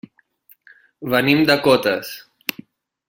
Venim 1.15 1.43
de 1.51 1.59
Cotes. 1.67 2.15